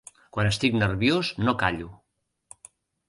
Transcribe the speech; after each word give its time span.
Quan 0.35 0.47
estic 0.51 0.77
nerviós 0.77 1.31
no 1.43 1.55
callo. 1.65 1.91